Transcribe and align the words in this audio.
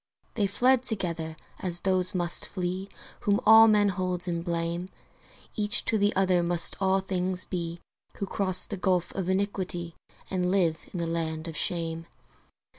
They 0.33 0.47
fled 0.47 0.81
together, 0.81 1.37
as 1.59 1.81
those 1.81 2.15
must 2.15 2.47
flee 2.47 2.89
Whom 3.19 3.39
all 3.45 3.67
men 3.67 3.89
hold 3.89 4.27
in 4.27 4.41
blame; 4.41 4.89
Each 5.55 5.85
to 5.85 5.99
the 5.99 6.11
other 6.15 6.41
must 6.41 6.75
all 6.81 7.01
things 7.01 7.45
be 7.45 7.79
Who 8.17 8.25
cross 8.25 8.65
the 8.65 8.77
gulf 8.77 9.13
of 9.13 9.29
iniquity 9.29 9.93
And 10.27 10.49
live 10.49 10.79
in 10.91 10.97
the 10.97 11.05
land 11.05 11.47
of 11.47 11.55
shame. 11.55 12.07